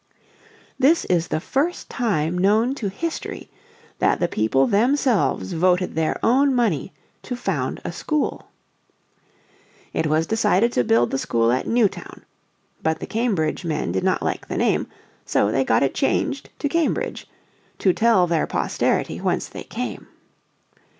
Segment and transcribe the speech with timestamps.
[0.79, 3.51] This is the first time known to history
[3.99, 8.47] that the people themselves voted their own money to found a school.
[9.93, 12.25] It was decided to build the school at "Newtown."
[12.81, 14.87] But the Cambridge men did not like the name,
[15.23, 17.27] so they got it changed to Cambridge,
[17.77, 20.07] "to tell their posterity whence they came."